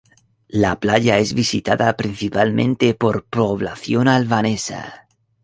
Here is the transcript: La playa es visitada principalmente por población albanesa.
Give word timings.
La 0.47 0.79
playa 0.79 1.19
es 1.19 1.35
visitada 1.35 1.95
principalmente 1.95 2.95
por 2.95 3.25
población 3.25 4.07
albanesa. 4.07 5.07